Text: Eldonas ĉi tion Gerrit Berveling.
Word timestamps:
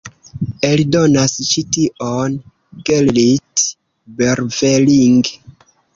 Eldonas 0.67 1.35
ĉi 1.49 1.63
tion 1.77 2.39
Gerrit 2.89 3.65
Berveling. 4.23 5.21